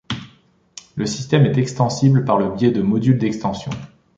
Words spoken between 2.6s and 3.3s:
de modules